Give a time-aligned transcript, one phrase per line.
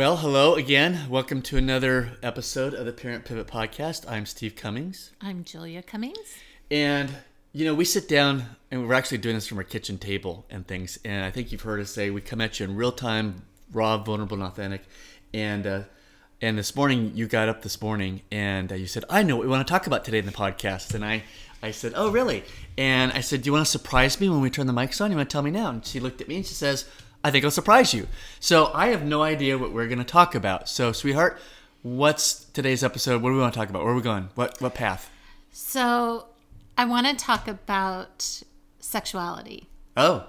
[0.00, 1.10] Well, hello again.
[1.10, 4.10] Welcome to another episode of the Parent Pivot Podcast.
[4.10, 5.12] I'm Steve Cummings.
[5.20, 6.38] I'm Julia Cummings.
[6.70, 7.10] And,
[7.52, 10.66] you know, we sit down and we're actually doing this from our kitchen table and
[10.66, 10.98] things.
[11.04, 13.42] And I think you've heard us say we come at you in real time,
[13.74, 14.84] raw, vulnerable, and authentic.
[15.34, 15.82] And, uh,
[16.40, 19.44] and this morning, you got up this morning and uh, you said, I know what
[19.44, 20.94] we want to talk about today in the podcast.
[20.94, 21.24] And I,
[21.62, 22.44] I said, Oh, really?
[22.78, 25.10] And I said, Do you want to surprise me when we turn the mics on?
[25.10, 25.68] You want to tell me now?
[25.68, 26.86] And she looked at me and she says,
[27.22, 28.06] I think I'll surprise you.
[28.38, 30.68] So I have no idea what we're going to talk about.
[30.68, 31.38] So, sweetheart,
[31.82, 33.20] what's today's episode?
[33.22, 33.82] What do we want to talk about?
[33.84, 34.30] Where are we going?
[34.34, 35.10] What what path?
[35.52, 36.26] So,
[36.78, 38.42] I want to talk about
[38.78, 39.68] sexuality.
[39.96, 40.26] Oh,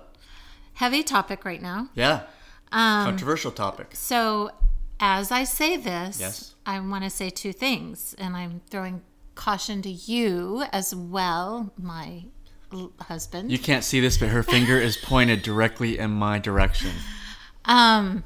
[0.74, 1.90] Heavy topic right now.
[1.96, 2.24] yeah.
[2.72, 3.90] Um, Controversial topic.
[3.94, 4.50] so,
[5.00, 6.56] as I say this, Yes.
[6.66, 9.02] I want to say two things, and I'm throwing
[9.36, 12.24] caution to you as well, my
[13.00, 13.52] husband.
[13.52, 16.92] You can't see this, but her finger is pointed directly in my direction.
[17.66, 18.24] Um,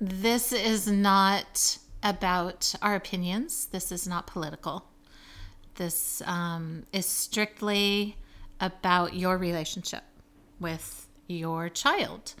[0.00, 3.66] this is not about our opinions.
[3.66, 4.84] This is not political.
[5.74, 8.16] This um, is strictly
[8.60, 10.02] about your relationship
[10.60, 12.34] with your child,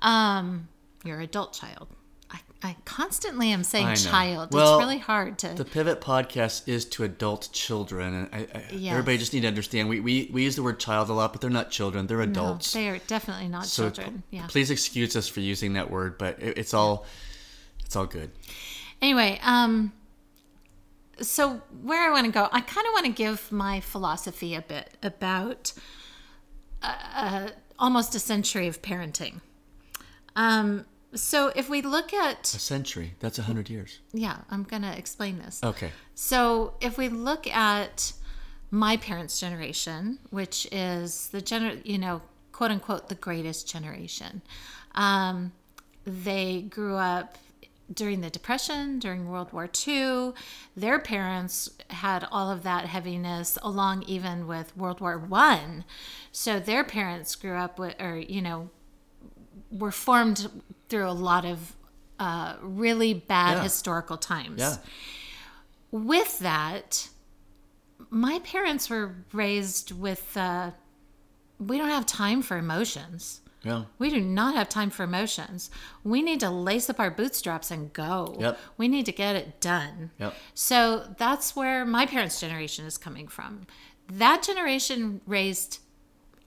[0.00, 0.68] um,
[1.04, 1.88] your adult child.
[2.34, 2.40] I,
[2.70, 4.52] I constantly am saying child.
[4.52, 5.48] Well, it's really hard to.
[5.54, 8.90] The Pivot Podcast is to adult children, and I, I, Yes.
[8.92, 9.88] everybody just need to understand.
[9.88, 12.22] We, we we use the word child a lot, but they're not children; they're no,
[12.24, 12.72] adults.
[12.72, 14.22] they are definitely not so children.
[14.30, 14.46] p- Yeah.
[14.48, 17.06] please excuse us for using that word, but it, it's all
[17.84, 18.30] it's all good.
[19.02, 19.92] Anyway, um,
[21.20, 24.62] so where I want to go, I kind of want to give my philosophy a
[24.62, 25.72] bit about
[26.82, 27.48] uh,
[27.78, 29.40] almost a century of parenting.
[30.36, 33.14] Um, so if we look at, A century.
[33.20, 34.00] That's a hundred years.
[34.12, 35.62] yeah, I'm to explain this.
[35.62, 35.90] Okay.
[36.14, 38.12] So if we look at
[38.70, 44.42] my parents' generation, which is the gener, you know, quote unquote, the greatest generation,
[44.94, 45.52] um,
[46.04, 47.38] they grew up
[47.92, 50.32] during the Depression, during World War II.
[50.76, 55.84] Their parents had all of that heaviness along even with World War One.
[56.32, 58.70] So their parents grew up with, or you know,
[59.70, 60.48] were formed
[60.94, 61.74] through a lot of
[62.20, 63.62] uh, really bad Yeah.
[63.64, 64.76] historical times Yeah.
[65.90, 67.08] with that,
[68.10, 70.70] my parents were raised with uh,
[71.58, 73.40] we don't have time for emotions.
[73.64, 73.84] Yeah.
[73.98, 75.70] We do not have time for emotions.
[76.04, 78.36] We need to lace up our bootstraps and go.
[78.38, 78.58] Yep.
[78.76, 80.10] We need to get it done.
[80.20, 80.34] Yep.
[80.54, 83.66] So that's where my parents' generation is coming from.
[84.12, 85.80] That generation raised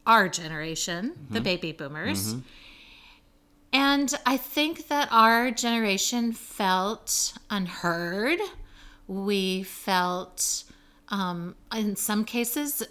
[0.06, 1.34] our generation, Mm-hmm.
[1.34, 2.36] the baby boomers.
[3.74, 8.40] And I think that our generation felt unheard.
[9.08, 10.64] We felt,
[11.10, 12.84] um, in some cases,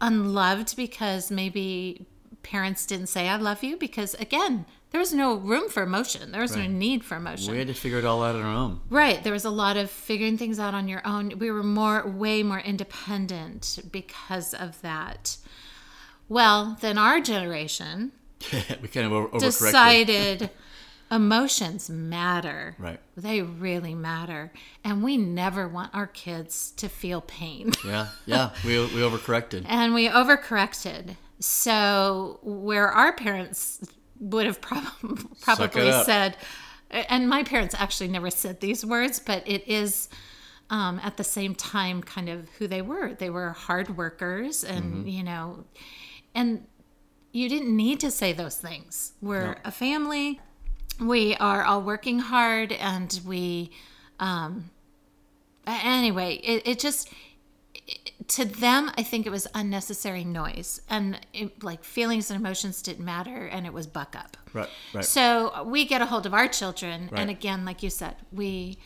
[0.00, 2.06] unloved because maybe
[2.42, 6.30] parents didn't say, I love you, because again, there was no room for emotion.
[6.30, 7.50] There was no need for emotion.
[7.50, 8.80] We had to figure it all out on our own.
[8.90, 9.24] Right.
[9.24, 11.36] There was a lot of figuring things out on your own.
[11.38, 15.36] We were more, way more independent because of that.
[16.28, 18.12] Well, then our generation
[18.82, 19.40] we kind of over- overcorrected.
[19.40, 20.50] decided
[21.10, 22.74] emotions matter.
[22.78, 22.98] Right.
[23.16, 24.52] They really matter.
[24.82, 27.72] And we never want our kids to feel pain.
[27.84, 28.08] Yeah.
[28.26, 28.50] Yeah.
[28.64, 29.64] We we overcorrected.
[29.68, 31.16] and we overcorrected.
[31.40, 33.80] So, where our parents
[34.18, 34.84] would have prob-
[35.42, 36.36] probably said,
[36.90, 40.08] and my parents actually never said these words, but it is
[40.70, 43.12] um, at the same time kind of who they were.
[43.14, 45.64] They were hard workers, and you know,
[46.34, 46.66] and
[47.34, 49.12] you didn't need to say those things.
[49.20, 50.40] We're a family.
[51.00, 53.72] We are all working hard, and we,
[54.20, 54.70] um,
[55.66, 57.10] anyway, it, it just
[58.28, 63.04] to them, I think it was unnecessary noise, and it, like feelings and emotions didn't
[63.04, 64.36] matter, and it was buck up.
[64.52, 64.68] Right.
[64.94, 65.04] Right.
[65.04, 67.20] So we get a hold of our children, Right.
[67.20, 68.78] and again, like you said, we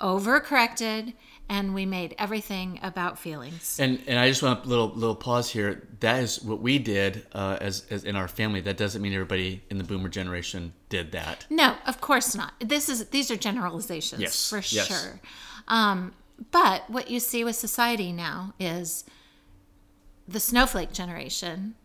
[0.00, 1.14] overcorrected
[1.48, 3.78] and we made everything about feelings.
[3.78, 5.86] And and I just want a little little pause here.
[6.00, 8.60] That is what we did uh, as as in our family.
[8.60, 11.46] That doesn't mean everybody in the Boomer generation did that.
[11.48, 12.52] No, of course not.
[12.60, 14.86] This is these are generalizations Yes, for yes.
[14.86, 15.20] sure.
[15.68, 16.14] Um,
[16.50, 19.04] but what you see with society now is
[20.28, 21.76] the snowflake generation,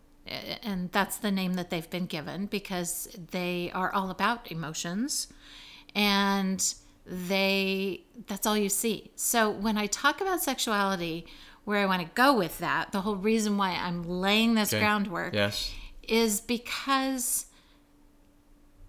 [0.62, 5.28] and that's the name that they've been given because they are all about emotions,
[5.94, 6.74] and
[7.06, 9.10] they that's all you see.
[9.16, 11.26] So when I talk about sexuality,
[11.64, 14.80] where I want to go with that, the whole reason why I'm laying this Okay.
[14.80, 15.70] groundwork Yes.
[16.06, 17.46] is because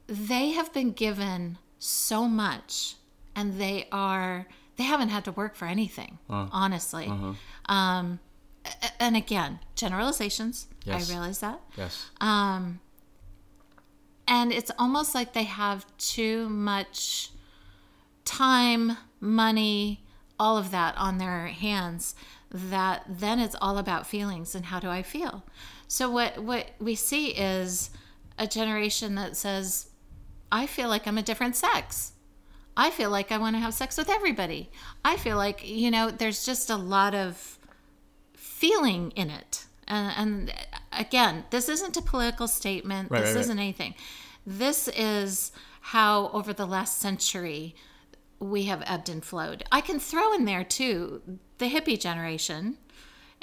[0.08, 2.96] they have been given so much
[3.36, 7.12] and they are they haven't had to work for anything honestly
[7.68, 8.20] um
[9.00, 11.10] and again generalizations Yes.
[11.10, 12.10] i realize that Yes.
[12.22, 12.80] um
[14.28, 17.32] and it's almost like they have too much
[18.26, 20.04] time, money,
[20.40, 22.16] all of that on their hands
[22.52, 25.44] that then it's all about feelings and how do I feel.
[25.88, 27.90] So what what we see is
[28.38, 29.90] a generation that says
[30.52, 32.14] I feel like I'm a different sex.
[32.78, 34.70] I feel like I want to have sex with everybody.
[35.04, 37.58] I feel like, you know, there's just a lot of
[38.36, 39.66] feeling in it.
[39.88, 40.54] And, and
[40.92, 43.12] again, this isn't a political statement.
[43.12, 43.42] Right, this right, right.
[43.42, 43.96] isn't anything.
[44.46, 47.76] This is how over the last century
[48.44, 49.64] we have ebbed and flowed.
[49.72, 51.22] I can throw in there too
[51.58, 52.78] the hippie generation.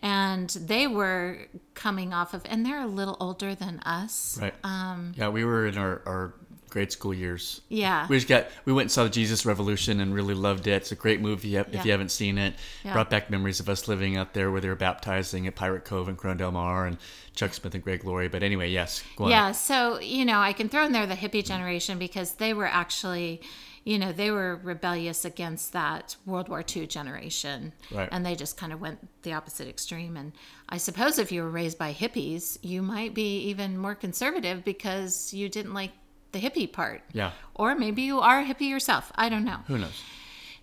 [0.03, 4.39] And they were coming off of, and they're a little older than us.
[4.41, 4.55] Right.
[4.65, 6.35] Um, yeah, we were in our, our
[6.71, 7.61] grade school years.
[7.69, 8.07] Yeah.
[8.09, 10.71] We just got we went and saw the Jesus Revolution and really loved it.
[10.71, 11.85] It's a great movie if Yeah.
[11.85, 12.55] you haven't seen it.
[12.83, 12.95] Yeah.
[12.95, 16.09] Brought back memories of us living out there where they were baptizing at Pirate Cove
[16.09, 16.97] and Corona Del Mar and
[17.35, 18.29] Chuck Smith and Greg Laurie.
[18.29, 19.31] But anyway, yes, go on.
[19.31, 22.67] Yeah, so you know, I can throw in there the hippie generation because they were
[22.67, 23.43] actually,
[23.85, 28.09] you know, they were rebellious against that World War II generation, Right.
[28.13, 30.17] and they just kind of went the opposite extreme.
[30.17, 30.33] And
[30.69, 35.33] I suppose if you were raised by hippies, you might be even more conservative because
[35.33, 35.93] you didn't like
[36.33, 37.03] the hippie part.
[37.13, 37.33] Yeah.
[37.55, 39.11] Or maybe you are a hippie yourself.
[39.17, 39.61] I don't know.
[39.67, 40.01] Who knows?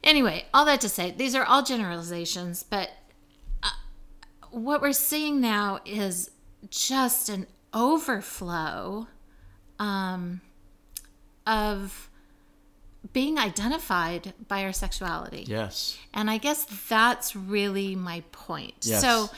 [0.04, 2.92] Anyway, all that to say, these are all generalizations, but
[3.64, 3.70] uh,
[4.52, 6.30] what we're seeing now is
[6.70, 9.08] just an overflow
[9.80, 10.40] um,
[11.46, 12.10] of
[13.14, 15.46] being identified by our sexuality.
[15.48, 15.98] Yes.
[16.14, 18.76] And I guess that's really my point.
[18.82, 19.02] Yes.
[19.02, 19.30] So,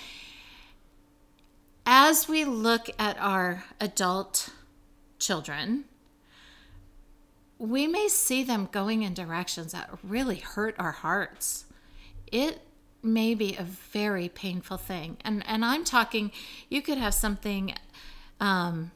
[1.86, 4.50] as we look at our adult
[5.18, 5.86] children,
[7.58, 11.66] we may see them going in directions that really hurt our hearts.
[12.32, 12.62] It
[13.02, 15.18] may be a very painful thing.
[15.22, 16.32] And and I'm talking
[16.70, 17.74] you could have something
[18.40, 18.92] um,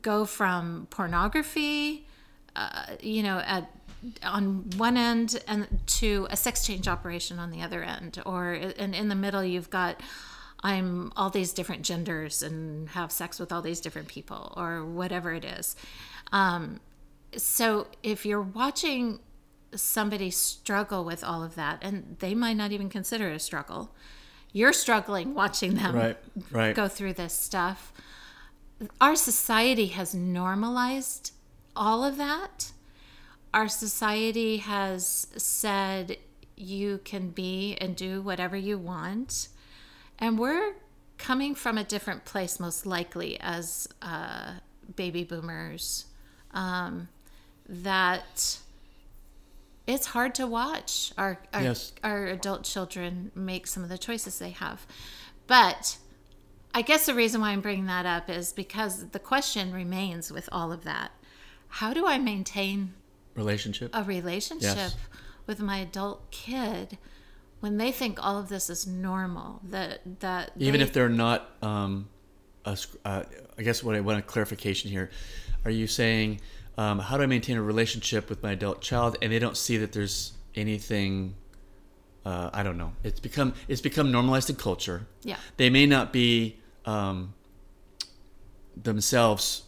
[0.00, 2.06] go from pornography
[2.56, 3.70] uh, you know, at
[4.22, 8.94] on one end and to a sex change operation on the other end, or and
[8.94, 10.00] in the middle you've got
[10.62, 15.32] I'm all these different genders and have sex with all these different people, or whatever
[15.32, 15.76] it is.
[16.32, 16.80] Um,
[17.36, 19.20] so if you're watching
[19.74, 23.94] somebody struggle with all of that, and they might not even consider it a struggle,
[24.52, 26.16] you're struggling watching them Right.
[26.50, 26.74] Right.
[26.74, 27.92] go through this stuff.
[29.00, 31.32] Our society has normalized
[31.76, 32.72] all of that.
[33.52, 36.16] Our society has said
[36.56, 39.48] you can be and do whatever you want.
[40.18, 40.74] And we're
[41.18, 44.54] coming from a different place, most likely, as uh,
[44.96, 46.06] baby boomers,
[46.52, 47.08] um,
[47.68, 48.58] that
[49.86, 51.92] it's hard to watch our our, Yes.
[52.02, 54.86] our adult children make some of the choices they have.
[55.46, 55.98] But
[56.74, 60.48] I guess the reason why I'm bringing that up is because the question remains with
[60.50, 61.12] all of that.
[61.78, 62.94] How do I maintain
[63.34, 63.90] Relationship.
[63.92, 64.96] a relationship Yes.
[65.44, 66.98] with my adult kid
[67.58, 69.60] when they think all of this is normal?
[69.64, 72.08] That that Even they- if they're not, um,
[72.64, 73.24] a, uh,
[73.58, 75.10] I guess what I want a clarification here.
[75.64, 76.40] Are you saying,
[76.78, 79.76] um, how do I maintain a relationship with my adult child, and they don't see
[79.78, 81.34] that there's anything?
[82.24, 82.92] Uh, I don't know.
[83.02, 85.08] It's become it's become normalized in culture.
[85.24, 85.38] Yeah.
[85.56, 87.34] They may not be um,
[88.80, 89.63] themselves,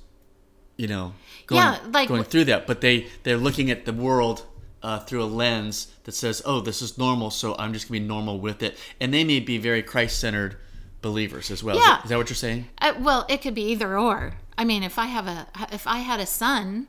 [0.76, 1.14] you know,
[1.46, 4.44] going, Yeah, like going through that, but they they're looking at the world
[4.82, 8.06] uh, through a lens that says, "Oh, this is normal, so I'm just gonna be
[8.06, 10.56] normal with it." And they may be very Christ-centered
[11.02, 11.76] believers as well.
[11.76, 11.96] Is Yeah.
[11.96, 12.68] that- is that what you're saying?
[12.80, 14.34] Uh, well, it could be either or.
[14.58, 16.88] I mean, if I have a if I had a son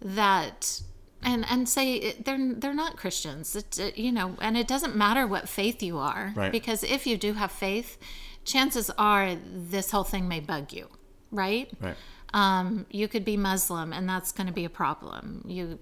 [0.00, 0.80] that
[1.22, 5.26] and and say they're they're not Christians, it, it, you know, and it doesn't matter
[5.26, 6.52] what faith you are, Right.
[6.52, 7.98] because if you do have faith,
[8.44, 10.88] chances are this whole thing may bug you,
[11.30, 11.68] right?
[11.80, 11.96] Right.
[12.34, 15.42] Um, you could be Muslim, and that's going to be a problem.
[15.46, 15.78] You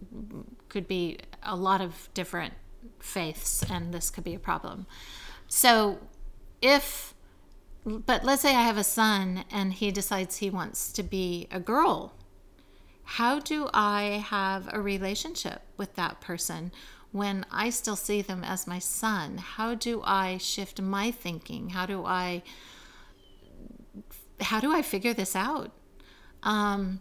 [0.68, 2.54] could be a lot of different
[3.00, 4.86] faiths, and this could be a problem.
[5.48, 5.98] So,
[6.62, 7.14] if,
[7.84, 11.60] but let's say I have a son and he decides he wants to be a
[11.60, 12.14] girl,
[13.04, 16.72] how do I have a relationship with that person
[17.12, 19.38] when I still see them as my son?
[19.38, 21.70] How do I shift my thinking?
[21.70, 22.42] How do I
[24.40, 25.70] how do I figure this out?
[26.46, 27.00] Um,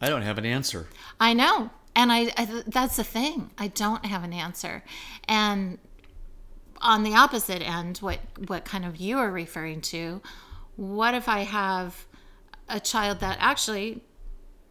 [0.00, 0.86] I don't have an answer.
[1.20, 1.70] I know.
[1.96, 3.50] And I, I that's the thing.
[3.58, 4.82] I don't have an answer.
[5.28, 5.78] And
[6.80, 10.20] on the opposite end, what what kind of you are referring to,
[10.76, 12.06] what if I have
[12.68, 14.02] a child that actually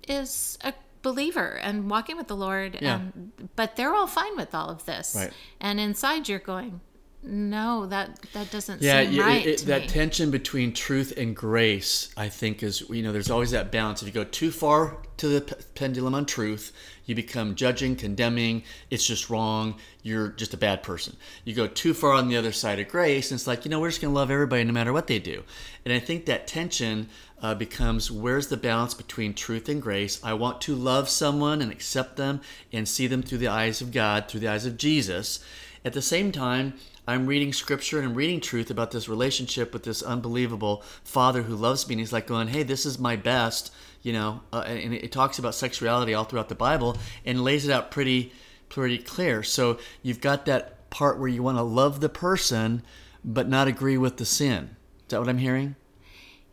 [0.07, 2.95] is a believer and walking with the Lord Yeah.
[2.95, 5.15] and but they're all fine with all of this.
[5.17, 5.31] Right.
[5.59, 6.81] And inside you're going,
[7.23, 9.45] no, that that doesn't Yeah, seem yeah, right.
[9.45, 9.87] it- to that me.
[9.87, 14.01] tension between truth and grace, I think, is you know, there's always that balance.
[14.01, 16.71] If you go too far to the p- pendulum on truth,
[17.05, 18.63] you become judging, condemning.
[18.89, 19.75] It's just wrong.
[20.01, 21.15] You're just a bad person.
[21.45, 23.79] You go too far on the other side of grace, and it's like you know,
[23.79, 25.43] we're just gonna love everybody no matter what they do.
[25.85, 27.09] And I think that tension
[27.41, 30.19] uh, becomes where's the balance between truth and grace?
[30.23, 33.91] I want to love someone and accept them and see them through the eyes of
[33.91, 35.39] God, through the eyes of Jesus.
[35.85, 36.75] At the same time,
[37.07, 41.55] I'm reading scripture and I'm reading truth about this relationship with this unbelievable father who
[41.55, 41.93] loves me.
[41.95, 44.41] And he's like going, hey, this is my best, you know.
[44.53, 48.31] Uh, and it talks about sexuality all throughout the Bible and lays it out pretty,
[48.69, 49.43] pretty clear.
[49.43, 52.83] So you've got that part where you want to love the person,
[53.25, 54.75] but not agree with the sin.
[54.99, 55.75] Is that what I'm hearing?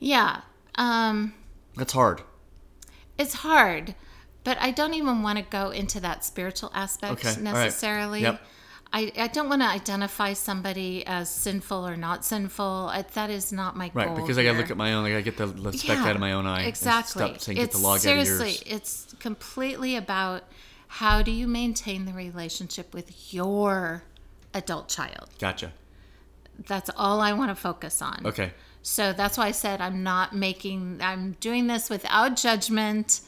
[0.00, 0.40] yeah.
[0.76, 1.34] Um,
[1.76, 2.22] That's hard.
[3.18, 3.94] it's hard,
[4.44, 7.40] but I don't even want to go into that spiritual aspect Okay, right.
[7.42, 8.22] necessarily.
[8.22, 8.40] Yep.
[8.92, 12.88] I, I don't want to identify somebody as sinful or not sinful.
[12.92, 14.16] I, that is not my Right, goal.
[14.16, 15.04] because I got to look at my own.
[15.04, 16.60] like I get the, the speck out of my own eye.
[16.60, 17.22] and Exactly.
[17.24, 18.80] Stop saying, get it's the log seriously, out of yours.
[18.80, 20.42] it's completely about
[20.88, 24.02] how do you maintain the relationship with your
[24.54, 25.28] adult child.
[25.38, 25.72] Gotcha.
[26.66, 28.22] That's all I want to focus on.
[28.24, 28.50] Okay.
[28.82, 33.20] So that's why I said I'm not making, I'm doing this without judgment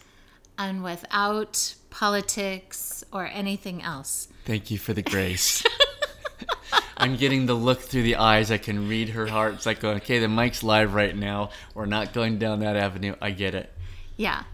[0.59, 4.27] and without politics or anything else.
[4.45, 5.65] Thank you for the grace.
[6.97, 8.51] I'm getting the look through the eyes.
[8.51, 9.55] I can read her heart.
[9.55, 11.51] It's like, going, okay, the mic's live right now.
[11.75, 13.15] We're not going down that avenue.
[13.21, 13.73] I get it.
[14.17, 14.45] Yeah.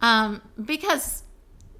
[0.00, 1.22] Um, because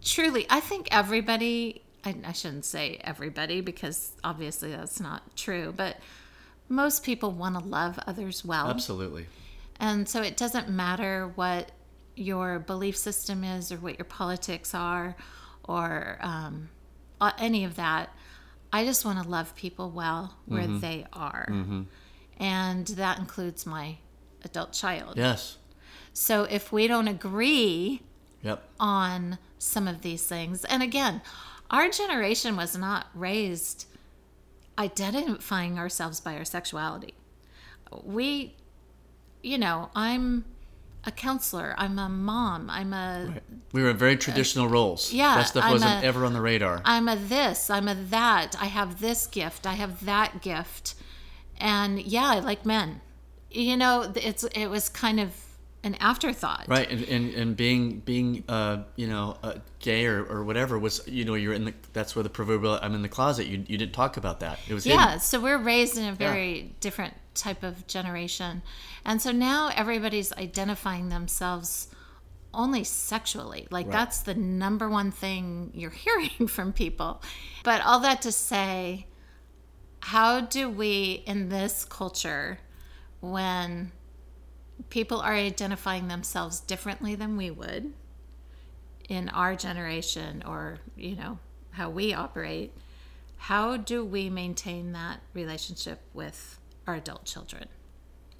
[0.03, 5.97] truly, I think everybody, I, I shouldn't say everybody because obviously that's not true, but
[6.69, 8.69] most people want to love others well.
[8.69, 9.27] Absolutely.
[9.79, 11.73] And so it doesn't matter what
[12.15, 15.17] your belief system is or what your politics are
[15.65, 16.69] or um,
[17.21, 18.11] Uh, any of that.
[18.73, 20.79] I just want to love people well where mm-hmm.
[20.79, 21.47] they are.
[21.51, 21.83] Mm-hmm.
[22.39, 23.97] And that includes my
[24.45, 25.15] adult child.
[25.17, 25.59] Yes.
[26.13, 28.03] So if we don't agree
[28.43, 28.63] Yep.
[28.79, 31.21] on some of these things, and again,
[31.71, 33.87] our generation was not raised
[34.79, 37.15] identifying ourselves by our sexuality.
[38.03, 38.55] We,
[39.43, 40.45] you know, I'm
[41.05, 43.35] a counselor, I'm a mom, I'm a
[43.73, 45.13] We were in very traditional roles.
[45.13, 46.83] yeah, That stuff I'm wasn't a- ever on the radar.
[46.85, 50.95] I'm a this, I'm a that, I have this gift, I have that gift.
[51.59, 53.01] And yeah, I like men.
[53.51, 55.31] You know, it's it was kind of
[55.83, 56.67] an afterthought.
[56.69, 61.07] Right, and, and, and being being uh, you know uh, gay or, or whatever was
[61.07, 63.79] you know you're in the that's where the proverbial I'm in the closet you, you
[63.79, 64.99] didn't talk about that it was hidden.
[65.01, 68.63] Yeah, so we're raised in a very different type of generation.
[69.05, 71.89] And so now everybody's identifying themselves
[72.53, 73.67] only sexually.
[73.71, 77.23] Like that's the number one thing you're hearing from people.
[77.65, 79.07] But all that to say,
[80.01, 82.59] how do we in this culture
[83.21, 83.93] when
[84.89, 87.93] people are identifying themselves differently than we would
[89.09, 91.39] in our generation or, you know,
[91.73, 92.73] how we operate,
[93.37, 96.60] how do we maintain that relationship with
[96.91, 97.67] our adult children?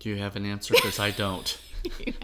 [0.01, 0.75] Do you have an answer?
[0.75, 1.59] Because I don't.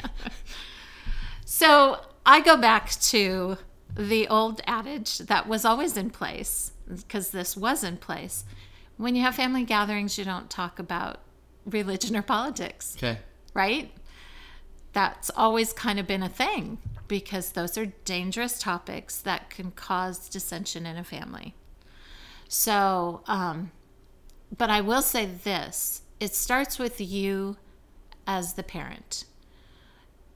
[1.45, 3.57] So I go back to
[3.97, 8.45] the old adage that was always in place, because this was in place.
[8.97, 11.21] When you have family gatherings, you don't talk about
[11.65, 13.19] religion or politics, Okay.
[13.55, 13.93] right?
[14.93, 20.29] That's always kind of been a thing because those are dangerous topics that can cause
[20.29, 21.55] dissension in a family.
[22.49, 23.71] So, um,
[24.57, 27.57] but I will say this it starts with you
[28.27, 29.25] as the parent.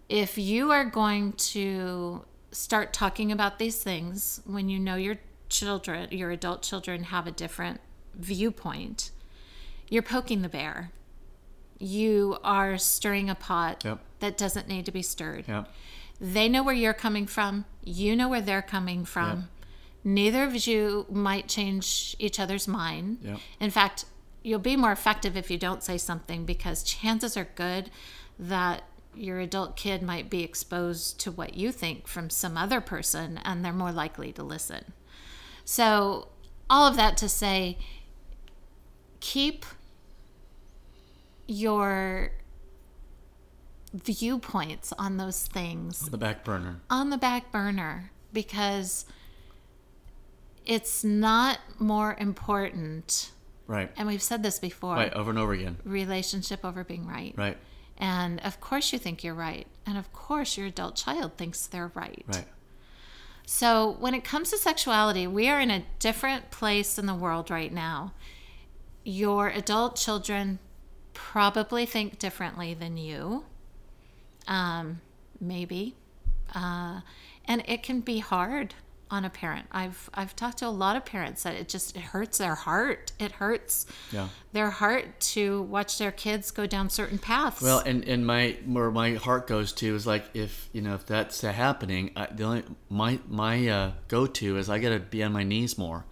[0.08, 5.18] If you are going to start talking about these things when you know your
[5.48, 7.80] children, your adult children have a different
[8.14, 9.10] viewpoint,
[9.88, 10.90] you're poking the bear.
[11.78, 14.00] You are stirring a pot Yep.
[14.20, 15.44] that doesn't need to be stirred.
[15.48, 15.64] Yeah.
[16.20, 17.64] They know where you're coming from.
[17.82, 19.48] You know where they're coming from.
[20.04, 23.18] Neither of you might change each other's mind.
[23.22, 23.38] Yep.
[23.60, 24.04] In fact,
[24.42, 27.90] you'll be more effective if you don't say something because chances are good
[28.38, 28.82] that
[29.14, 33.64] your adult kid might be exposed to what you think from some other person and
[33.64, 34.92] they're more likely to listen.
[35.64, 36.28] So,
[36.70, 37.76] all of that to say,
[39.18, 39.66] keep
[41.46, 42.30] your
[43.92, 46.80] viewpoints on those things on The back burner.
[46.88, 49.04] on the back burner because
[50.64, 53.32] it's not more important.
[53.70, 53.90] Right.
[53.96, 55.12] And we've said this before Right.
[55.14, 55.76] Over and over again.
[55.84, 57.34] relationship over being right.
[57.36, 57.56] Right.
[57.96, 59.66] And of course, you think you're right.
[59.86, 62.24] And of course, your adult child thinks they're right.
[62.26, 62.46] Right.
[63.46, 67.50] So, when it comes to sexuality, we are in a different place in the world
[67.50, 68.12] right now.
[69.04, 70.58] your adult children
[71.14, 73.44] probably think differently than you.
[74.46, 75.00] Um,
[75.40, 75.94] maybe.
[76.54, 77.00] Uh,
[77.46, 78.74] and it can be hard
[79.10, 79.66] on a parent.
[79.72, 83.12] I've I've talked to a lot of parents that it just it hurts their heart.
[83.18, 84.28] It hurts Yeah.
[84.52, 87.60] their heart to watch their kids go down certain paths.
[87.60, 91.06] Well, and, and my where my heart goes to is like if you know if
[91.06, 95.22] that's happening, I, the only my my uh, go to is I got to be
[95.22, 96.04] on my knees more,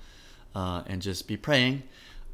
[0.55, 1.85] uh, and just be praying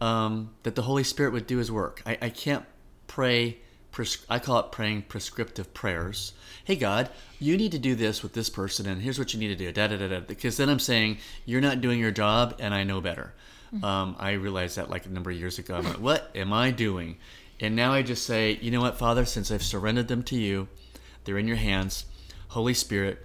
[0.00, 2.02] um, that the Holy Spirit would do His work.
[2.06, 2.64] I, I can't
[3.06, 3.58] pray.
[3.94, 6.32] Pres- I call it praying prescriptive prayers.
[6.64, 9.48] Hey God, you need to do this with this person, and here's what you need
[9.48, 9.70] to do.
[9.70, 10.20] Da da da da.
[10.20, 13.32] Because then I'm saying you're not doing your job, and I know better.
[13.82, 15.74] Um, I realized that like a number of years ago.
[15.76, 17.18] I'm like, what am I doing?
[17.60, 20.68] And now I just say, you know what, Father, since I've surrendered them to you,
[21.24, 22.04] they're in your hands.
[22.48, 23.24] Holy Spirit,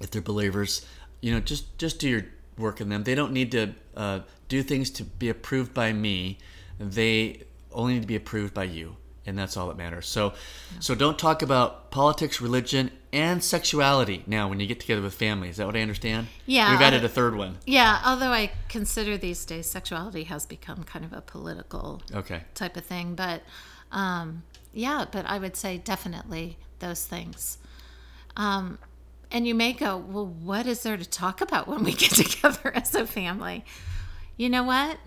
[0.00, 0.86] if they're believers,
[1.20, 2.24] you know, just just do your
[2.56, 3.02] work in them.
[3.04, 6.38] They don't need to uh, do things to be approved by me.
[6.78, 8.96] They only need to be approved by you,
[9.28, 10.06] and that's all that matters.
[10.08, 10.32] So,
[10.80, 15.48] so don't talk about politics, religion, and sexuality now when you get together with family.
[15.48, 16.26] Is that what I understand?
[16.46, 17.58] Yeah, We've added a third one.
[17.66, 22.42] yeah, although I consider these days sexuality has become kind of a political Okay.
[22.54, 23.42] type of thing, but
[23.92, 24.42] um,
[24.72, 27.58] yeah, but I would say definitely those things.
[28.36, 28.78] Um,
[29.30, 32.72] and you may go, well, what is there to talk about when we get together
[32.74, 33.64] as a family?
[34.36, 34.98] You know what?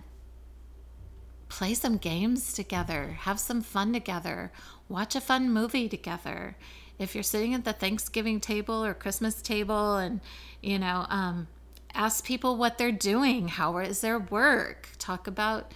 [1.52, 4.50] Play some games together, have some fun together,
[4.88, 6.56] watch a fun movie together.
[6.98, 10.20] If you're sitting at the Thanksgiving table or Christmas table and,
[10.62, 11.48] you know, um,
[11.94, 15.72] ask people what they're doing, how is their work, talk about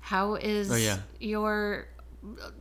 [0.00, 0.98] how is Oh, yeah.
[1.18, 1.88] your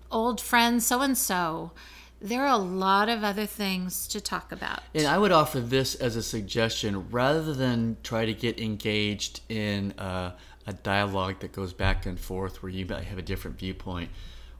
[0.09, 1.71] old friend so and so.
[2.19, 4.79] There are a lot of other things to talk about.
[4.95, 9.91] And I would offer this as a suggestion rather than try to get engaged in
[9.99, 10.31] uh,
[10.67, 14.09] a dialogue that goes back and forth where you might have a different viewpoint.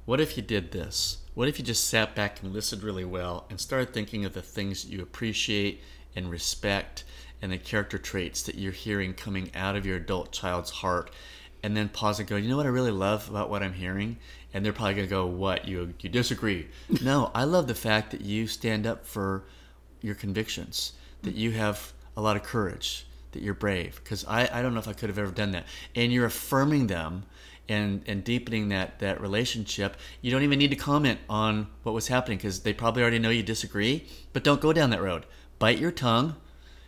[0.06, 1.18] What if you did this?
[1.34, 4.42] What if you just sat back and listened really well and started thinking of the
[4.42, 5.82] things that you appreciate
[6.16, 7.04] and respect
[7.42, 11.12] and the character traits that you're hearing coming out of your adult child's heart?
[11.64, 14.18] And then pause and go, you know what I really love about what I'm hearing?
[14.54, 15.68] And they're probably going to go, what?
[15.68, 16.68] You, you disagree.
[17.02, 19.46] no, I love the fact that you stand up for
[20.02, 24.02] your convictions, that you have a lot of courage, that you're brave.
[24.04, 25.66] Because I, I don't know if I could have ever done that.
[25.96, 27.26] And you're affirming them
[27.70, 29.98] and, and deepening that, that relationship.
[30.22, 33.30] You don't even need to comment on what was happening because they probably already know
[33.30, 34.08] you disagree.
[34.34, 35.26] But don't go down that road.
[35.60, 36.36] Bite your tongue,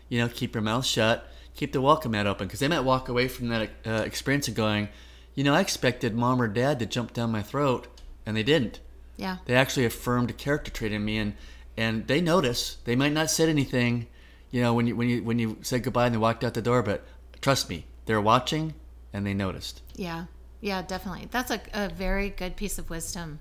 [0.10, 3.08] you know, keep your mouth shut, keep the welcome mat open because they might walk
[3.10, 4.90] away from that uh, experience and going,
[5.36, 7.88] you know, I expected mom or dad to jump down my throat
[8.26, 8.80] and they didn't
[9.16, 9.38] Yeah.
[9.46, 11.34] they actually affirmed a character trait in me and
[11.78, 14.08] and they notice they might not said anything
[14.52, 16.62] you know when you when you when you said goodbye and they walked out the
[16.62, 17.06] door but
[17.42, 18.74] trust me they're watching
[19.14, 20.26] and they noticed Yeah,
[20.62, 21.28] yeah, definitely.
[21.32, 23.40] That's a, a very good piece of wisdom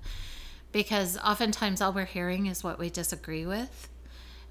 [0.73, 3.89] because oftentimes all we're hearing is what we disagree with.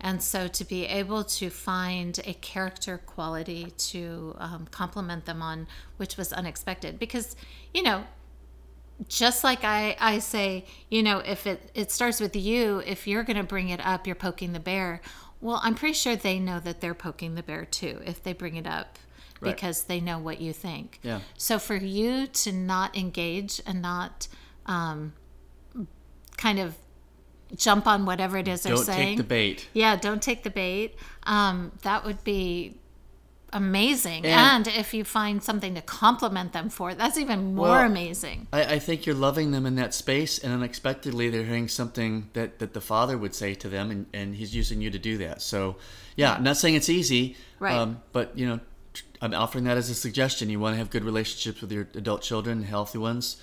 [0.02, 5.68] And so to be able to find a character quality to um, compliment them on,
[5.98, 7.36] which was unexpected, because,
[7.74, 8.04] you know,
[9.08, 13.24] just like I, I say, you know, if it, it starts with you, if you're
[13.24, 15.02] going to bring it up, you're poking the bear.
[15.46, 18.56] Well, I'm pretty sure they know that they're poking the bear too if they bring
[18.56, 18.98] it up
[19.42, 19.54] Right.
[19.54, 21.00] because they know what you think.
[21.04, 21.20] Yeah.
[21.38, 24.28] So for you to not engage and not
[24.66, 25.14] um,
[26.38, 26.76] kind of
[27.56, 28.98] jump on whatever it is they're saying.
[28.98, 30.96] don't take the bait Yeah, don't take the bait.
[31.24, 32.78] Um, that would be
[33.54, 34.26] amazing.
[34.26, 38.48] And- And, if you find something to compliment them for, that's even more Well, amazing.
[38.52, 42.60] I, I think you're loving them in that space and unexpectedly they're hearing something that,
[42.60, 45.42] that the father would say to them and, and he's using you to do that
[45.42, 45.76] so
[46.16, 47.76] yeah i'm not saying it's easy Right.
[47.76, 48.60] um, but you know
[49.22, 52.22] i'm offering that as a suggestion you want to have good relationships with your adult
[52.22, 53.38] children healthy ones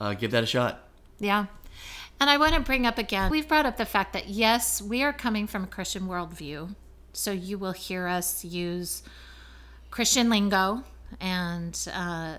[0.00, 0.84] uh, give that a shot
[1.18, 1.46] Yeah.
[2.20, 5.02] And I want to bring up again, we've brought up the fact that yes, we
[5.02, 6.74] are coming from a Christian worldview.
[7.12, 9.02] So you will hear us use
[9.90, 10.82] Christian lingo,
[11.20, 12.36] and uh,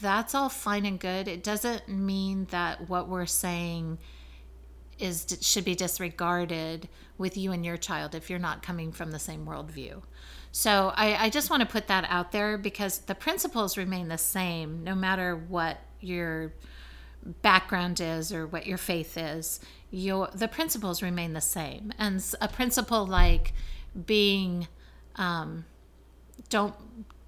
[0.00, 1.28] that's all fine and good.
[1.28, 3.98] It doesn't mean that what we're saying
[4.98, 9.18] is should be disregarded with you and your child if you're not coming from the
[9.18, 10.02] same worldview.
[10.52, 14.18] So I, I just want to put that out there because the principles remain the
[14.18, 16.54] same no matter what your
[17.42, 19.60] background is or what your faith is.
[19.90, 23.52] Your the principles remain the same, and a principle like
[24.06, 24.66] being
[25.16, 25.64] um,
[26.48, 26.74] don't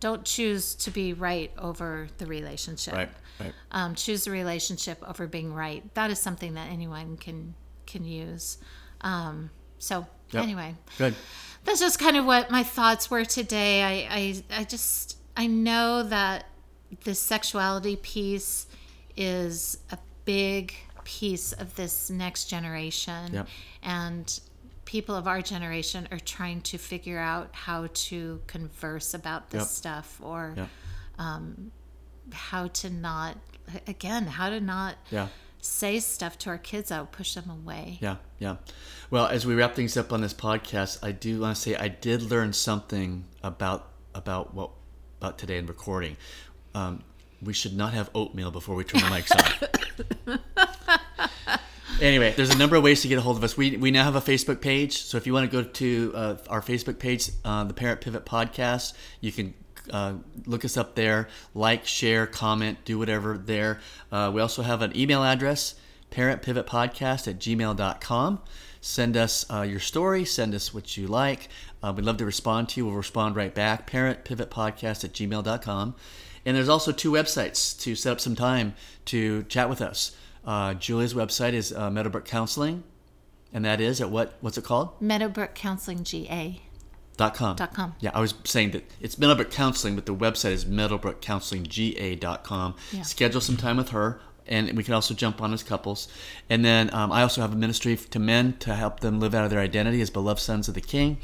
[0.00, 3.09] don't choose to be right over the relationship right
[3.40, 5.83] right um, choose the relationship over being right.
[5.94, 7.54] That is something that anyone can
[7.87, 8.59] can use.
[9.00, 10.42] Um, so Yep.
[10.42, 11.14] anyway, good
[11.64, 13.83] that's just kind of what my thoughts were today.
[13.83, 14.14] I
[14.54, 16.46] I, I just I know that
[17.04, 18.66] the sexuality piece
[19.16, 23.33] is a big piece of this next generation.
[23.35, 23.48] Yep.
[23.83, 24.40] And
[24.88, 29.68] people of our generation are trying to figure out how to converse about this Yep.
[29.68, 31.40] stuff or Yeah.
[32.33, 33.37] how to not,
[33.87, 35.29] again, how to not Yeah.
[35.61, 37.98] say stuff to our kids that will push them away.
[38.01, 38.57] Yeah, yeah.
[39.11, 41.88] Well, as we wrap things up on this podcast, I do want to say I
[41.88, 44.70] did learn something about about what
[45.20, 46.16] about today in recording.
[46.74, 47.03] Um,
[47.42, 49.33] we should not have oatmeal before we turn the mics
[50.27, 50.38] on.
[52.00, 53.56] anyway, there's a number of ways to get a hold of us.
[53.56, 56.37] We, we now have a Facebook page, so if you want to go to uh,
[56.48, 59.54] our Facebook page, uh, the Parent Pivot Podcast, you can
[59.90, 60.14] uh,
[60.46, 63.80] look us up there, like, share, comment, do whatever there.
[64.12, 65.74] Uh, we also have an email address,
[66.11, 68.40] parentpivotpodcast at gmail.com.
[68.80, 71.48] Send us uh, your story, send us what you like.
[71.82, 72.87] Uh, we'd love to respond to you.
[72.87, 75.94] We'll respond right back, parentpivotpodcast at gmail.com.
[76.46, 78.74] And there's also two websites to set up some time
[79.06, 80.16] to chat with us.
[80.44, 82.83] Uh, Julia's website is uh, Meadowbrook Counseling,
[83.53, 84.35] and that is at what?
[84.40, 84.90] What's it called?
[85.01, 86.61] Meadowbrook Counseling GA.
[87.16, 87.57] Dot com.
[87.57, 87.94] Dot com.
[87.98, 92.74] Yeah, I was saying that it's Meadowbrook Counseling, but the website is meadowbrookcounselingga.com.
[92.92, 93.03] Yeah.
[93.03, 96.07] Schedule some time with her, and we can also jump on as couples.
[96.48, 99.42] And then um, I also have a ministry to men to help them live out
[99.44, 101.18] of their identity as beloved sons of the King.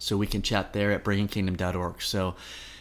[0.00, 2.02] So we can chat there at bringingkingdom.org.
[2.02, 2.34] So,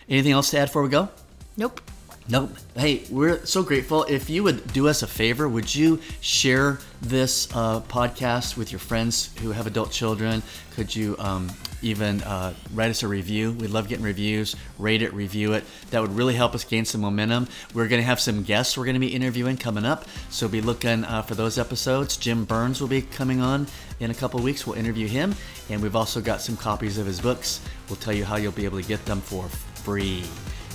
[0.09, 1.09] anything else to add before we go?
[1.57, 1.81] Nope.
[2.29, 2.51] Nope.
[2.75, 4.03] Hey, we're so grateful.
[4.03, 8.79] If you would do us a favor, would you share this uh, podcast with your
[8.79, 10.43] friends who have adult children?
[10.75, 11.49] Could you um,
[11.81, 13.53] even uh, write us a review?
[13.53, 14.57] We love getting reviews.
[14.77, 15.63] Rate it, review it.
[15.91, 17.47] That would really help us gain some momentum.
[17.73, 20.59] We're going to have some guests we're going to be interviewing coming up, so be
[20.59, 22.17] looking uh, for those episodes.
[22.17, 23.67] Jim Burns will be coming on
[24.01, 24.67] in a couple weeks.
[24.67, 25.33] We'll interview him,
[25.69, 27.61] and we've also got some copies of his books.
[27.87, 30.25] We'll tell you how you'll be able to get them for free.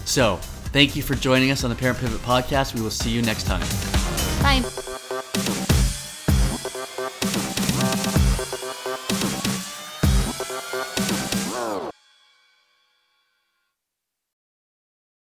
[0.06, 0.40] So,
[0.72, 2.74] thank you for joining us on the Parent Pivot Podcast.
[2.74, 3.60] We will see you next time.
[4.42, 4.81] Bye.